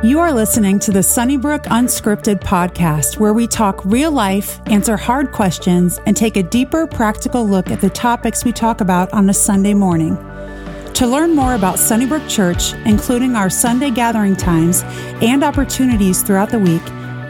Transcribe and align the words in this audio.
You 0.00 0.20
are 0.20 0.32
listening 0.32 0.78
to 0.80 0.92
the 0.92 1.02
Sunnybrook 1.02 1.64
Unscripted 1.64 2.38
podcast, 2.38 3.18
where 3.18 3.34
we 3.34 3.48
talk 3.48 3.84
real 3.84 4.12
life, 4.12 4.60
answer 4.66 4.96
hard 4.96 5.32
questions, 5.32 5.98
and 6.06 6.16
take 6.16 6.36
a 6.36 6.42
deeper 6.44 6.86
practical 6.86 7.44
look 7.44 7.68
at 7.68 7.80
the 7.80 7.90
topics 7.90 8.44
we 8.44 8.52
talk 8.52 8.80
about 8.80 9.12
on 9.12 9.28
a 9.28 9.34
Sunday 9.34 9.74
morning. 9.74 10.14
To 10.94 11.04
learn 11.04 11.34
more 11.34 11.54
about 11.54 11.80
Sunnybrook 11.80 12.28
Church, 12.28 12.74
including 12.84 13.34
our 13.34 13.50
Sunday 13.50 13.90
gathering 13.90 14.36
times 14.36 14.84
and 15.20 15.42
opportunities 15.42 16.22
throughout 16.22 16.50
the 16.50 16.60
week, 16.60 16.82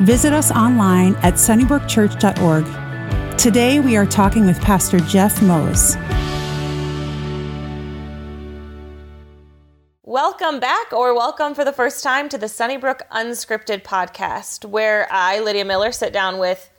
visit 0.02 0.34
us 0.34 0.50
online 0.50 1.14
at 1.22 1.34
sunnybrookchurch.org. 1.34 3.38
Today 3.38 3.80
we 3.80 3.96
are 3.96 4.04
talking 4.04 4.44
with 4.44 4.60
Pastor 4.60 5.00
Jeff 5.00 5.40
Moes. 5.40 5.96
Welcome 10.08 10.58
back, 10.58 10.90
or 10.94 11.14
welcome 11.14 11.54
for 11.54 11.66
the 11.66 11.72
first 11.72 12.02
time 12.02 12.30
to 12.30 12.38
the 12.38 12.48
Sunnybrook 12.48 13.02
Unscripted 13.12 13.82
podcast, 13.82 14.64
where 14.64 15.06
I, 15.10 15.40
Lydia 15.40 15.66
Miller, 15.66 15.92
sit 15.92 16.14
down 16.14 16.38
with 16.38 16.70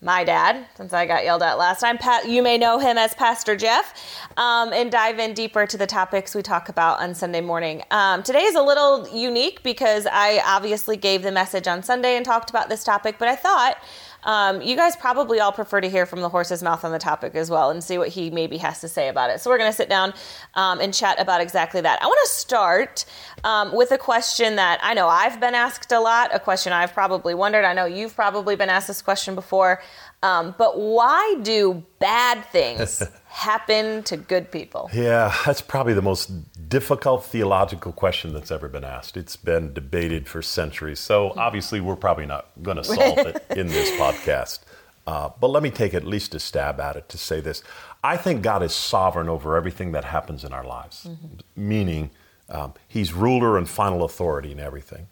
my 0.00 0.24
dad, 0.24 0.66
since 0.76 0.92
I 0.92 1.06
got 1.06 1.22
yelled 1.22 1.44
at 1.44 1.56
last 1.56 1.82
time. 1.82 1.98
Pat, 1.98 2.28
you 2.28 2.42
may 2.42 2.58
know 2.58 2.80
him 2.80 2.98
as 2.98 3.14
Pastor 3.14 3.54
Jeff, 3.54 4.18
um, 4.36 4.72
and 4.72 4.90
dive 4.90 5.20
in 5.20 5.34
deeper 5.34 5.68
to 5.68 5.76
the 5.76 5.86
topics 5.86 6.34
we 6.34 6.42
talk 6.42 6.68
about 6.68 6.98
on 6.98 7.14
Sunday 7.14 7.40
morning. 7.40 7.84
Um, 7.92 8.24
today 8.24 8.42
is 8.42 8.56
a 8.56 8.62
little 8.62 9.08
unique 9.08 9.62
because 9.62 10.08
I 10.10 10.42
obviously 10.44 10.96
gave 10.96 11.22
the 11.22 11.30
message 11.30 11.68
on 11.68 11.84
Sunday 11.84 12.16
and 12.16 12.26
talked 12.26 12.50
about 12.50 12.68
this 12.68 12.82
topic, 12.82 13.20
but 13.20 13.28
I 13.28 13.36
thought 13.36 13.76
um, 14.24 14.62
you 14.62 14.76
guys 14.76 14.96
probably 14.96 15.40
all 15.40 15.52
prefer 15.52 15.80
to 15.80 15.88
hear 15.88 16.06
from 16.06 16.20
the 16.20 16.28
horse's 16.28 16.62
mouth 16.62 16.84
on 16.84 16.92
the 16.92 16.98
topic 16.98 17.34
as 17.34 17.50
well 17.50 17.70
and 17.70 17.84
see 17.84 17.98
what 17.98 18.08
he 18.08 18.30
maybe 18.30 18.56
has 18.58 18.80
to 18.80 18.88
say 18.88 19.08
about 19.08 19.30
it. 19.30 19.40
So 19.40 19.50
we're 19.50 19.58
going 19.58 19.70
to 19.70 19.76
sit 19.76 19.88
down 19.88 20.14
um, 20.54 20.80
and 20.80 20.92
chat 20.92 21.20
about 21.20 21.40
exactly 21.40 21.80
that. 21.80 22.02
I 22.02 22.06
want 22.06 22.18
to 22.24 22.30
start 22.32 23.04
um, 23.44 23.74
with 23.74 23.90
a 23.90 23.98
question 23.98 24.56
that 24.56 24.80
I 24.82 24.94
know 24.94 25.08
I've 25.08 25.40
been 25.40 25.54
asked 25.54 25.92
a 25.92 26.00
lot, 26.00 26.34
a 26.34 26.40
question 26.40 26.72
I've 26.72 26.92
probably 26.92 27.34
wondered. 27.34 27.64
I 27.64 27.74
know 27.74 27.84
you've 27.84 28.14
probably 28.14 28.56
been 28.56 28.70
asked 28.70 28.88
this 28.88 29.02
question 29.02 29.34
before. 29.34 29.82
Um, 30.22 30.54
but 30.56 30.78
why 30.78 31.36
do 31.42 31.84
bad 31.98 32.46
things 32.46 33.02
happen 33.26 34.02
to 34.04 34.16
good 34.16 34.50
people? 34.50 34.88
Yeah, 34.94 35.36
that's 35.44 35.60
probably 35.60 35.92
the 35.92 36.02
most 36.02 36.30
difficult 36.74 37.24
theological 37.24 37.92
question 37.92 38.32
that's 38.32 38.50
ever 38.50 38.68
been 38.68 38.82
asked. 38.82 39.16
It's 39.16 39.36
been 39.36 39.72
debated 39.72 40.26
for 40.26 40.42
centuries. 40.42 40.98
So 40.98 41.32
obviously, 41.36 41.80
we're 41.80 41.94
probably 41.94 42.26
not 42.26 42.48
going 42.64 42.78
to 42.78 42.82
solve 42.82 43.18
it 43.18 43.46
in 43.56 43.68
this 43.68 43.92
podcast. 43.92 44.58
Uh, 45.06 45.30
but 45.40 45.50
let 45.50 45.62
me 45.62 45.70
take 45.70 45.94
at 45.94 46.02
least 46.02 46.34
a 46.34 46.40
stab 46.40 46.80
at 46.80 46.96
it 46.96 47.08
to 47.10 47.16
say 47.16 47.40
this. 47.40 47.62
I 48.02 48.16
think 48.16 48.42
God 48.42 48.60
is 48.60 48.74
sovereign 48.74 49.28
over 49.28 49.56
everything 49.56 49.92
that 49.92 50.06
happens 50.06 50.42
in 50.42 50.52
our 50.52 50.66
lives, 50.66 51.06
mm-hmm. 51.08 51.36
meaning 51.54 52.10
um, 52.48 52.74
He's 52.88 53.12
ruler 53.12 53.56
and 53.56 53.68
final 53.68 54.02
authority 54.02 54.50
in 54.50 54.58
everything. 54.58 55.06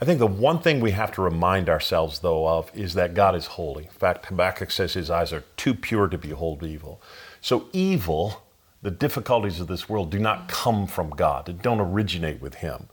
I 0.00 0.04
think 0.04 0.20
the 0.20 0.26
one 0.28 0.60
thing 0.60 0.78
we 0.78 0.92
have 0.92 1.10
to 1.14 1.22
remind 1.22 1.68
ourselves, 1.68 2.20
though, 2.20 2.46
of 2.46 2.70
is 2.76 2.94
that 2.94 3.14
God 3.14 3.34
is 3.34 3.46
holy. 3.46 3.86
In 3.86 3.90
fact, 3.90 4.26
Habakkuk 4.26 4.70
says 4.70 4.92
his 4.94 5.10
eyes 5.10 5.32
are 5.32 5.42
too 5.56 5.74
pure 5.74 6.06
to 6.06 6.16
behold 6.16 6.62
evil. 6.62 7.02
So, 7.40 7.66
evil, 7.72 8.44
the 8.82 8.90
difficulties 8.90 9.60
of 9.60 9.66
this 9.66 9.88
world, 9.88 10.10
do 10.10 10.18
not 10.18 10.48
come 10.48 10.86
from 10.86 11.10
God, 11.10 11.46
they 11.46 11.52
don't 11.52 11.80
originate 11.80 12.40
with 12.40 12.56
Him. 12.56 12.88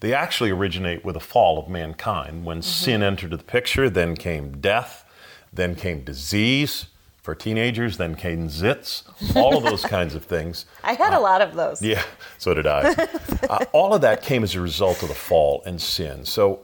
They 0.00 0.14
actually 0.14 0.50
originate 0.50 1.04
with 1.04 1.14
the 1.14 1.20
fall 1.20 1.58
of 1.58 1.68
mankind. 1.68 2.44
When 2.44 2.58
mm-hmm. 2.58 2.62
sin 2.62 3.02
entered 3.02 3.30
the 3.30 3.38
picture, 3.38 3.90
then 3.90 4.16
came 4.16 4.60
death, 4.60 5.04
then 5.52 5.74
came 5.74 6.02
disease, 6.02 6.86
for 7.28 7.34
teenagers, 7.34 7.98
then 7.98 8.14
came 8.14 8.48
zits, 8.48 9.02
all 9.36 9.58
of 9.58 9.62
those 9.62 9.82
kinds 9.96 10.14
of 10.14 10.24
things. 10.24 10.64
I 10.82 10.94
had 10.94 11.12
uh, 11.12 11.18
a 11.18 11.20
lot 11.20 11.42
of 11.42 11.54
those. 11.54 11.82
Yeah, 11.82 12.02
so 12.38 12.54
did 12.54 12.66
I. 12.66 12.90
uh, 13.50 13.66
all 13.72 13.92
of 13.92 14.00
that 14.00 14.22
came 14.22 14.42
as 14.42 14.54
a 14.54 14.62
result 14.62 15.02
of 15.02 15.10
the 15.10 15.14
fall 15.14 15.62
and 15.66 15.78
sin. 15.78 16.24
So 16.24 16.62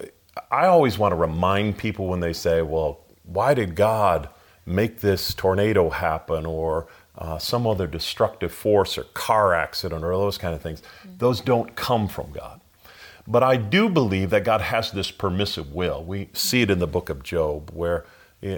I 0.50 0.64
always 0.64 0.96
want 0.96 1.12
to 1.12 1.16
remind 1.16 1.76
people 1.76 2.06
when 2.06 2.20
they 2.20 2.32
say, 2.32 2.62
well, 2.62 3.00
why 3.24 3.52
did 3.52 3.74
God 3.74 4.30
make 4.64 5.00
this 5.00 5.34
tornado 5.34 5.90
happen 5.90 6.46
or 6.46 6.86
uh, 7.16 7.38
some 7.38 7.66
other 7.66 7.86
destructive 7.86 8.52
force 8.52 8.98
or 8.98 9.04
car 9.04 9.54
accident 9.54 10.04
or 10.04 10.10
those 10.12 10.38
kind 10.38 10.54
of 10.54 10.62
things? 10.62 10.80
Mm-hmm. 10.80 11.18
Those 11.18 11.40
don't 11.40 11.74
come 11.76 12.08
from 12.08 12.32
God. 12.32 12.60
But 13.26 13.42
I 13.42 13.56
do 13.56 13.88
believe 13.88 14.30
that 14.30 14.44
God 14.44 14.60
has 14.60 14.90
this 14.90 15.10
permissive 15.10 15.72
will. 15.72 16.04
We 16.04 16.28
see 16.34 16.62
it 16.62 16.70
in 16.70 16.78
the 16.78 16.86
book 16.86 17.08
of 17.08 17.22
Job 17.22 17.70
where 17.72 18.04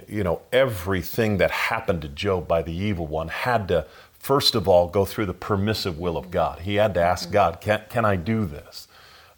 you 0.07 0.23
know, 0.23 0.41
everything 0.51 1.37
that 1.37 1.49
happened 1.49 2.01
to 2.01 2.09
Job 2.09 2.47
by 2.47 2.61
the 2.61 2.73
evil 2.73 3.07
one 3.07 3.29
had 3.29 3.69
to, 3.69 3.85
first 4.19 4.53
of 4.53 4.67
all, 4.67 4.89
go 4.89 5.05
through 5.05 5.27
the 5.27 5.33
permissive 5.33 5.97
will 5.97 6.17
of 6.17 6.29
God. 6.29 6.59
He 6.59 6.75
had 6.75 6.93
to 6.95 7.01
ask 7.01 7.31
God, 7.31 7.61
can, 7.61 7.83
can 7.89 8.03
I 8.03 8.17
do 8.17 8.45
this? 8.45 8.89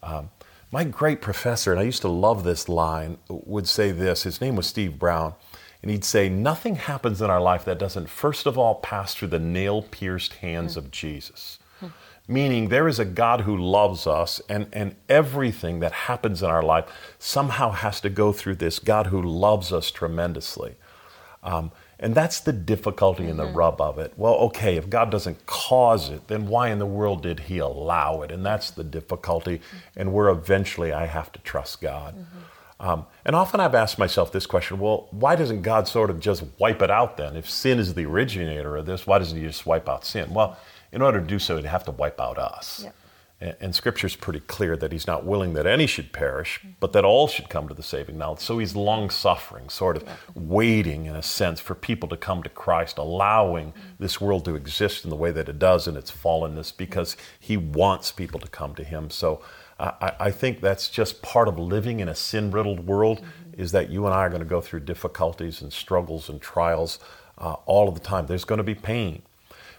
Um, 0.01 0.31
my 0.71 0.83
great 0.83 1.21
professor, 1.21 1.71
and 1.71 1.79
I 1.79 1.83
used 1.83 2.01
to 2.01 2.07
love 2.07 2.43
this 2.43 2.67
line, 2.67 3.19
would 3.27 3.67
say 3.67 3.91
this. 3.91 4.23
His 4.23 4.41
name 4.41 4.55
was 4.55 4.65
Steve 4.65 4.97
Brown. 4.97 5.35
And 5.81 5.89
he'd 5.89 6.03
say, 6.03 6.29
Nothing 6.29 6.75
happens 6.75 7.21
in 7.21 7.29
our 7.29 7.41
life 7.41 7.65
that 7.65 7.79
doesn't, 7.79 8.09
first 8.09 8.45
of 8.45 8.57
all, 8.57 8.75
pass 8.75 9.15
through 9.15 9.29
the 9.29 9.39
nail 9.39 9.81
pierced 9.81 10.33
hands 10.35 10.75
of 10.77 10.91
Jesus 10.91 11.59
meaning 12.29 12.69
there 12.69 12.87
is 12.87 12.99
a 12.99 13.05
God 13.05 13.41
who 13.41 13.57
loves 13.57 14.05
us, 14.05 14.39
and, 14.47 14.67
and 14.71 14.95
everything 15.09 15.79
that 15.79 15.91
happens 15.91 16.43
in 16.43 16.49
our 16.49 16.61
life 16.61 16.85
somehow 17.17 17.71
has 17.71 17.99
to 18.01 18.09
go 18.09 18.31
through 18.31 18.55
this 18.55 18.77
God 18.77 19.07
who 19.07 19.21
loves 19.21 19.73
us 19.73 19.89
tremendously. 19.89 20.75
Um, 21.41 21.71
and 21.99 22.13
that's 22.13 22.39
the 22.39 22.53
difficulty 22.53 23.23
mm-hmm. 23.23 23.31
and 23.31 23.39
the 23.39 23.45
mm-hmm. 23.45 23.57
rub 23.57 23.81
of 23.81 23.97
it. 23.97 24.13
Well, 24.15 24.35
okay, 24.35 24.77
if 24.77 24.89
God 24.89 25.09
doesn't 25.09 25.45
cause 25.47 26.09
it, 26.09 26.27
then 26.27 26.47
why 26.47 26.69
in 26.69 26.77
the 26.77 26.85
world 26.85 27.23
did 27.23 27.41
He 27.41 27.57
allow 27.57 28.21
it? 28.21 28.31
And 28.31 28.45
that's 28.45 28.69
the 28.71 28.83
difficulty, 28.83 29.57
mm-hmm. 29.57 29.99
and 29.99 30.13
where 30.13 30.29
eventually 30.29 30.93
I 30.93 31.07
have 31.07 31.31
to 31.31 31.39
trust 31.39 31.81
God. 31.81 32.13
Mm-hmm. 32.79 32.89
Um, 32.89 33.05
and 33.25 33.35
often 33.35 33.59
I've 33.59 33.75
asked 33.75 33.99
myself 33.99 34.31
this 34.31 34.45
question 34.45 34.79
well, 34.79 35.07
why 35.11 35.35
doesn't 35.35 35.61
God 35.61 35.87
sort 35.87 36.09
of 36.09 36.19
just 36.19 36.43
wipe 36.57 36.81
it 36.81 36.89
out 36.89 37.17
then? 37.17 37.35
If 37.35 37.49
sin 37.49 37.79
is 37.79 37.93
the 37.93 38.05
originator 38.05 38.77
of 38.77 38.85
this, 38.85 39.05
why 39.05 39.19
doesn't 39.19 39.37
He 39.37 39.45
just 39.45 39.65
wipe 39.65 39.89
out 39.89 40.05
sin? 40.05 40.33
Well, 40.33 40.57
in 40.91 41.01
order 41.01 41.19
to 41.19 41.25
do 41.25 41.39
so, 41.39 41.55
he'd 41.55 41.65
have 41.65 41.85
to 41.85 41.91
wipe 41.91 42.19
out 42.19 42.37
us. 42.37 42.81
Yep. 42.83 42.95
And, 43.41 43.55
and 43.59 43.75
Scripture 43.75 44.07
is 44.07 44.15
pretty 44.15 44.41
clear 44.41 44.75
that 44.77 44.91
he's 44.91 45.07
not 45.07 45.25
willing 45.25 45.53
that 45.53 45.65
any 45.65 45.87
should 45.87 46.11
perish, 46.11 46.59
mm-hmm. 46.59 46.71
but 46.79 46.93
that 46.93 47.05
all 47.05 47.27
should 47.27 47.49
come 47.49 47.67
to 47.67 47.73
the 47.73 47.83
saving 47.83 48.17
knowledge. 48.17 48.39
So 48.39 48.57
he's 48.57 48.75
long 48.75 49.09
suffering, 49.09 49.69
sort 49.69 49.97
of 49.97 50.03
yep. 50.03 50.17
waiting, 50.35 51.05
in 51.05 51.15
a 51.15 51.23
sense, 51.23 51.59
for 51.59 51.75
people 51.75 52.09
to 52.09 52.17
come 52.17 52.43
to 52.43 52.49
Christ, 52.49 52.97
allowing 52.97 53.67
mm-hmm. 53.71 53.81
this 53.99 54.19
world 54.19 54.45
to 54.45 54.55
exist 54.55 55.03
in 55.03 55.09
the 55.09 55.15
way 55.15 55.31
that 55.31 55.49
it 55.49 55.59
does 55.59 55.87
in 55.87 55.95
its 55.95 56.11
fallenness, 56.11 56.75
because 56.75 57.15
he 57.39 57.55
wants 57.55 58.11
people 58.11 58.39
to 58.39 58.47
come 58.47 58.75
to 58.75 58.83
him. 58.83 59.09
So 59.09 59.41
I, 59.79 60.13
I 60.19 60.31
think 60.31 60.61
that's 60.61 60.89
just 60.89 61.21
part 61.21 61.47
of 61.47 61.57
living 61.57 61.99
in 62.01 62.09
a 62.09 62.15
sin 62.15 62.51
riddled 62.51 62.85
world, 62.85 63.19
mm-hmm. 63.19 63.61
is 63.61 63.71
that 63.71 63.89
you 63.89 64.05
and 64.05 64.13
I 64.13 64.19
are 64.19 64.29
going 64.29 64.41
to 64.41 64.47
go 64.47 64.61
through 64.61 64.81
difficulties 64.81 65.61
and 65.61 65.71
struggles 65.71 66.29
and 66.29 66.41
trials 66.41 66.99
uh, 67.37 67.53
all 67.65 67.87
of 67.87 67.93
the 67.93 68.01
time. 68.01 68.25
There's 68.25 68.43
going 68.43 68.57
to 68.57 68.63
be 68.63 68.75
pain. 68.75 69.21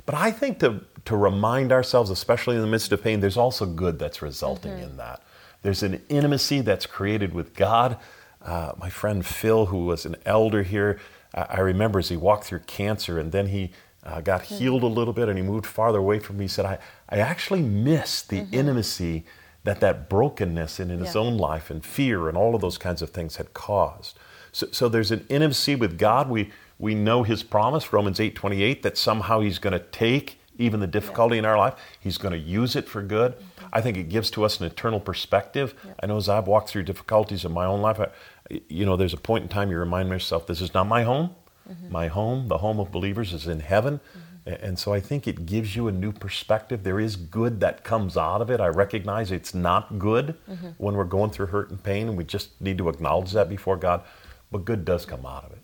But 0.06 0.14
I 0.14 0.30
think 0.30 0.58
to, 0.60 0.80
to 1.04 1.16
remind 1.16 1.72
ourselves, 1.72 2.10
especially 2.10 2.56
in 2.56 2.62
the 2.62 2.68
midst 2.68 2.92
of 2.92 3.02
pain, 3.02 3.20
there's 3.20 3.36
also 3.36 3.66
good 3.66 3.98
that's 3.98 4.22
resulting 4.22 4.72
mm-hmm. 4.72 4.84
in 4.84 4.96
that. 4.96 5.22
There's 5.62 5.82
an 5.82 6.02
intimacy 6.08 6.62
that's 6.62 6.86
created 6.86 7.34
with 7.34 7.54
God. 7.54 7.98
Uh, 8.42 8.72
my 8.78 8.88
friend 8.88 9.24
Phil, 9.24 9.66
who 9.66 9.84
was 9.84 10.06
an 10.06 10.16
elder 10.24 10.62
here, 10.62 10.98
I, 11.34 11.42
I 11.42 11.60
remember 11.60 11.98
as 11.98 12.08
he 12.08 12.16
walked 12.16 12.44
through 12.44 12.60
cancer 12.60 13.18
and 13.18 13.30
then 13.30 13.48
he 13.48 13.72
uh, 14.02 14.22
got 14.22 14.42
mm-hmm. 14.42 14.54
healed 14.54 14.82
a 14.82 14.86
little 14.86 15.12
bit 15.12 15.28
and 15.28 15.36
he 15.36 15.44
moved 15.44 15.66
farther 15.66 15.98
away 15.98 16.18
from 16.18 16.38
me. 16.38 16.44
He 16.44 16.48
said, 16.48 16.64
I, 16.64 16.78
I 17.10 17.18
actually 17.18 17.62
missed 17.62 18.30
the 18.30 18.40
mm-hmm. 18.40 18.54
intimacy 18.54 19.24
that 19.64 19.80
that 19.80 20.08
brokenness 20.08 20.80
in, 20.80 20.90
in 20.90 21.00
yeah. 21.00 21.06
his 21.06 21.16
own 21.16 21.36
life 21.36 21.70
and 21.70 21.84
fear 21.84 22.28
and 22.28 22.36
all 22.36 22.54
of 22.54 22.60
those 22.60 22.78
kinds 22.78 23.02
of 23.02 23.10
things 23.10 23.36
had 23.36 23.52
caused. 23.54 24.18
So, 24.52 24.66
so 24.72 24.88
there's 24.88 25.10
an 25.10 25.26
intimacy 25.28 25.76
with 25.76 25.98
God. 25.98 26.28
We, 26.28 26.50
we 26.78 26.94
know 26.94 27.22
his 27.22 27.42
promise, 27.42 27.92
Romans 27.92 28.18
8 28.20 28.34
28, 28.34 28.82
that 28.82 28.96
somehow 28.96 29.40
he's 29.40 29.58
going 29.58 29.72
to 29.72 29.78
take 29.78 30.40
even 30.58 30.80
the 30.80 30.86
difficulty 30.86 31.36
yeah. 31.36 31.40
in 31.40 31.44
our 31.46 31.56
life, 31.56 31.74
he's 31.98 32.18
going 32.18 32.32
to 32.32 32.38
use 32.38 32.76
it 32.76 32.86
for 32.86 33.02
good. 33.02 33.32
Mm-hmm. 33.32 33.66
I 33.72 33.80
think 33.80 33.96
it 33.96 34.08
gives 34.08 34.30
to 34.32 34.44
us 34.44 34.60
an 34.60 34.66
eternal 34.66 35.00
perspective. 35.00 35.74
Yeah. 35.84 35.92
I 36.02 36.06
know 36.06 36.18
as 36.18 36.28
I've 36.28 36.46
walked 36.46 36.68
through 36.68 36.82
difficulties 36.82 37.44
in 37.44 37.52
my 37.52 37.64
own 37.64 37.80
life, 37.80 37.98
I, 37.98 38.08
you 38.68 38.84
know, 38.84 38.96
there's 38.96 39.14
a 39.14 39.18
point 39.18 39.42
in 39.42 39.48
time 39.48 39.70
you 39.70 39.78
remind 39.78 40.10
yourself, 40.10 40.46
this 40.46 40.60
is 40.60 40.74
not 40.74 40.86
my 40.86 41.02
home. 41.02 41.34
Mm-hmm. 41.70 41.92
My 41.92 42.08
home, 42.08 42.48
the 42.48 42.58
home 42.58 42.78
of 42.78 42.92
believers, 42.92 43.32
is 43.32 43.46
in 43.46 43.60
heaven. 43.60 44.00
Mm-hmm. 44.00 44.29
And 44.46 44.78
so 44.78 44.92
I 44.92 45.00
think 45.00 45.28
it 45.28 45.44
gives 45.44 45.76
you 45.76 45.88
a 45.88 45.92
new 45.92 46.12
perspective. 46.12 46.82
There 46.82 46.98
is 46.98 47.16
good 47.16 47.60
that 47.60 47.84
comes 47.84 48.16
out 48.16 48.40
of 48.40 48.50
it. 48.50 48.60
I 48.60 48.68
recognize 48.68 49.30
it's 49.30 49.54
not 49.54 49.98
good 49.98 50.36
mm-hmm. 50.48 50.68
when 50.78 50.94
we're 50.94 51.04
going 51.04 51.30
through 51.30 51.46
hurt 51.46 51.70
and 51.70 51.82
pain, 51.82 52.08
and 52.08 52.16
we 52.16 52.24
just 52.24 52.58
need 52.60 52.78
to 52.78 52.88
acknowledge 52.88 53.32
that 53.32 53.48
before 53.48 53.76
God. 53.76 54.02
But 54.50 54.64
good 54.64 54.84
does 54.84 55.04
come 55.04 55.26
out 55.26 55.44
of 55.44 55.52
it. 55.52 55.58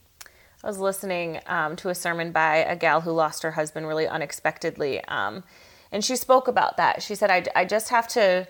I 0.63 0.69
was 0.69 0.79
listening 0.79 1.41
um, 1.47 1.77
to 1.77 1.89
a 1.89 1.95
sermon 1.95 2.33
by 2.33 2.57
a 2.57 2.77
gal 2.77 3.01
who 3.01 3.13
lost 3.13 3.43
her 3.43 3.53
husband 3.53 3.87
really 3.87 4.07
unexpectedly. 4.07 5.03
Um, 5.05 5.45
and 5.93 6.05
she 6.05 6.17
spoke 6.17 6.49
about 6.49 6.77
that. 6.77 7.03
She 7.03 7.15
said, 7.15 7.31
I, 7.31 7.45
I 7.55 7.65
just 7.65 7.89
have 7.91 8.09
to 8.09 8.49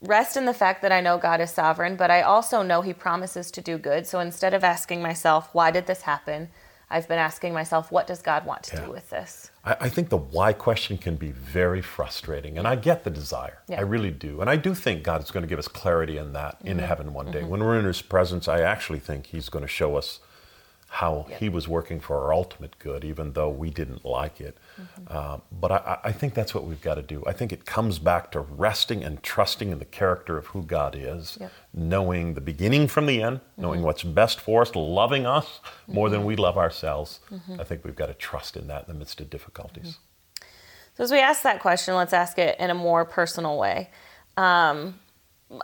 rest 0.00 0.36
in 0.36 0.46
the 0.46 0.54
fact 0.54 0.82
that 0.82 0.92
I 0.92 1.00
know 1.00 1.18
God 1.18 1.40
is 1.40 1.50
sovereign, 1.50 1.96
but 1.96 2.10
I 2.10 2.22
also 2.22 2.62
know 2.62 2.82
He 2.82 2.94
promises 2.94 3.50
to 3.50 3.60
do 3.60 3.76
good. 3.76 4.06
So 4.06 4.20
instead 4.20 4.54
of 4.54 4.62
asking 4.64 5.02
myself, 5.02 5.48
why 5.52 5.70
did 5.70 5.86
this 5.86 6.02
happen? 6.02 6.48
I've 6.90 7.06
been 7.06 7.18
asking 7.18 7.52
myself, 7.52 7.92
what 7.92 8.06
does 8.06 8.22
God 8.22 8.46
want 8.46 8.62
to 8.64 8.76
Yeah. 8.76 8.86
do 8.86 8.92
with 8.92 9.10
this? 9.10 9.50
I, 9.64 9.76
I 9.80 9.88
think 9.88 10.08
the 10.08 10.16
why 10.16 10.52
question 10.52 10.96
can 10.96 11.16
be 11.16 11.32
very 11.32 11.82
frustrating, 11.82 12.56
and 12.56 12.66
I 12.66 12.76
get 12.76 13.04
the 13.04 13.10
desire. 13.10 13.58
Yeah. 13.68 13.78
I 13.78 13.82
really 13.82 14.10
do. 14.10 14.40
And 14.40 14.48
I 14.48 14.56
do 14.56 14.74
think 14.74 15.02
God 15.02 15.22
is 15.22 15.30
going 15.30 15.42
to 15.42 15.48
give 15.48 15.58
us 15.58 15.68
clarity 15.68 16.16
in 16.16 16.32
that 16.32 16.56
in 16.64 16.78
mm-hmm. 16.78 16.86
heaven 16.86 17.12
one 17.12 17.30
day. 17.30 17.40
Mm-hmm. 17.40 17.48
When 17.48 17.64
we're 17.64 17.78
in 17.78 17.84
His 17.84 18.00
presence, 18.00 18.48
I 18.48 18.60
actually 18.60 19.00
think 19.00 19.26
He's 19.26 19.48
going 19.48 19.62
to 19.62 19.68
show 19.68 19.96
us 19.96 20.20
how 20.90 21.26
Yeah. 21.28 21.36
He 21.38 21.48
was 21.48 21.68
working 21.68 22.00
for 22.00 22.16
our 22.24 22.32
ultimate 22.32 22.78
good, 22.78 23.04
even 23.04 23.34
though 23.34 23.50
we 23.50 23.70
didn't 23.70 24.04
like 24.04 24.40
it. 24.40 24.56
Mm-hmm. 24.80 25.02
Uh, 25.08 25.38
but 25.52 25.70
I, 25.70 25.98
I- 26.04 26.12
think 26.12 26.34
that's 26.34 26.54
what 26.54 26.64
we've 26.64 26.80
got 26.80 26.94
to 26.94 27.02
do. 27.02 27.22
I 27.26 27.32
think 27.32 27.52
it 27.52 27.66
comes 27.66 27.98
back 27.98 28.32
to 28.32 28.40
resting 28.40 29.04
and 29.04 29.22
trusting 29.22 29.70
in 29.70 29.78
the 29.78 29.84
character 29.84 30.38
of 30.38 30.46
who 30.46 30.62
God 30.62 30.96
is, 30.96 31.36
Yep. 31.40 31.52
knowing 31.74 32.34
the 32.34 32.40
beginning 32.40 32.88
from 32.88 33.06
the 33.06 33.22
end, 33.22 33.38
mm-hmm. 33.38 33.62
knowing 33.62 33.82
what's 33.82 34.02
best 34.02 34.40
for 34.40 34.62
us, 34.62 34.74
loving 34.74 35.26
us 35.26 35.60
more 35.86 36.08
than 36.08 36.20
mm-hmm. 36.20 36.28
we 36.28 36.36
love 36.36 36.56
ourselves. 36.56 37.20
I 37.58 37.64
think 37.64 37.84
we've 37.84 37.94
got 37.96 38.06
to 38.06 38.14
trust 38.14 38.56
in 38.56 38.66
that 38.68 38.86
in 38.88 38.94
the 38.94 38.98
midst 38.98 39.20
of 39.20 39.28
difficulties. 39.30 39.98
So 40.96 41.04
as 41.04 41.12
we 41.12 41.20
ask 41.20 41.42
that 41.42 41.60
question, 41.60 41.94
let's 41.94 42.12
ask 42.12 42.38
it 42.38 42.58
in 42.58 42.70
a 42.70 42.74
more 42.74 43.04
personal 43.04 43.56
way. 43.56 43.90
Um, 44.36 44.98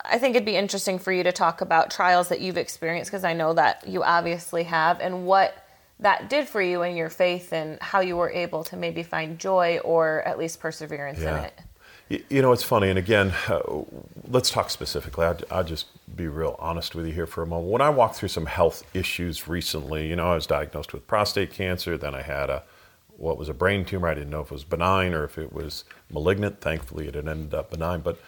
I 0.05 0.19
think 0.19 0.35
it'd 0.35 0.47
be 0.47 0.57
interesting 0.57 0.99
for 0.99 1.13
you 1.13 1.23
to 1.25 1.33
talk 1.33 1.61
about 1.61 1.91
trials 1.91 2.29
that 2.29 2.41
you've 2.41 2.57
experienced 2.57 3.11
because 3.11 3.25
I 3.25 3.35
know 3.35 3.53
that 3.55 3.87
you 3.87 4.03
obviously 4.03 4.63
have, 4.65 5.01
and 5.01 5.27
what 5.27 5.67
that 6.01 6.31
did 6.31 6.49
for 6.49 6.63
you 6.63 6.83
and 6.83 6.97
your 6.97 7.11
faith, 7.11 7.53
and 7.53 7.81
how 7.81 8.01
you 8.01 8.17
were 8.17 8.31
able 8.31 8.65
to 8.65 8.77
maybe 8.77 9.03
find 9.03 9.39
joy 9.39 9.79
or 9.85 10.23
at 10.23 10.39
least 10.39 10.61
perseverance 10.61 11.21
in 11.21 11.35
it. 11.35 11.61
You 12.29 12.43
know, 12.43 12.53
it's 12.53 12.63
funny, 12.63 12.91
and 12.91 12.99
again, 12.99 13.33
uh, 13.49 13.61
let's 14.29 14.51
talk 14.51 14.69
specifically. 14.69 15.25
I'll, 15.25 15.39
I'll 15.51 15.65
just 15.65 15.87
be 16.15 16.29
real 16.29 16.57
honest 16.59 16.95
with 16.95 17.07
you 17.07 17.13
here 17.13 17.27
for 17.27 17.43
a 17.43 17.47
moment. 17.47 17.71
When 17.71 17.81
I 17.81 17.89
walked 17.89 18.17
through 18.17 18.29
some 18.29 18.45
health 18.45 18.85
issues 18.93 19.49
recently, 19.49 20.09
you 20.09 20.17
know, 20.17 20.33
I 20.33 20.35
was 20.35 20.47
diagnosed 20.47 20.93
with 20.93 21.07
prostate 21.07 21.51
cancer, 21.53 21.97
then 21.97 22.15
I 22.15 22.21
had 22.21 22.51
a 22.51 22.63
what 23.17 23.39
was 23.39 23.49
a 23.49 23.55
brain 23.55 23.85
tumor. 23.85 24.09
I 24.09 24.15
didn't 24.15 24.31
know 24.31 24.41
if 24.41 24.49
it 24.49 24.53
was 24.53 24.65
benign 24.65 25.15
or 25.15 25.25
if 25.25 25.39
it 25.39 25.53
was 25.53 25.85
malignant. 26.11 26.61
Thankfully, 26.61 27.09
it 27.09 27.15
had 27.15 27.29
ended 27.29 27.55
up 27.55 27.71
benign. 27.71 28.01
But 28.01 28.21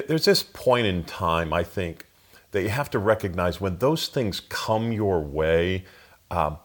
there's 0.00 0.24
this 0.24 0.42
point 0.42 0.86
in 0.86 1.04
time, 1.04 1.52
I 1.52 1.62
think, 1.64 2.06
that 2.52 2.62
you 2.62 2.68
have 2.68 2.90
to 2.90 2.98
recognize 2.98 3.60
when 3.60 3.78
those 3.78 4.08
things 4.08 4.40
come 4.40 4.92
your 4.92 5.20
way. 5.20 5.84
Um, 6.30 6.58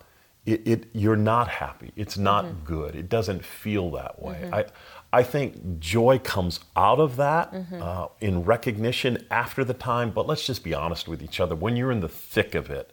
it, 0.46 0.66
it 0.66 0.86
you're 0.94 1.18
not 1.18 1.50
happy. 1.50 1.92
It's 1.98 2.18
not 2.18 2.64
good. 2.64 2.96
It 2.96 3.10
doesn't 3.10 3.44
feel 3.44 3.92
that 3.92 4.22
way. 4.22 4.50
I 4.54 4.66
I 5.12 5.24
think 5.24 5.80
joy 5.80 6.20
comes 6.20 6.60
out 6.76 7.00
of 7.00 7.16
that 7.18 7.54
uh, 7.82 8.08
in 8.22 8.44
recognition 8.44 9.26
after 9.30 9.64
the 9.66 9.74
time. 9.74 10.12
But 10.12 10.26
let's 10.28 10.46
just 10.46 10.64
be 10.64 10.74
honest 10.74 11.08
with 11.08 11.22
each 11.22 11.40
other. 11.42 11.56
When 11.56 11.76
you're 11.76 11.92
in 11.92 12.00
the 12.02 12.10
thick 12.10 12.56
of 12.56 12.70
it, 12.70 12.92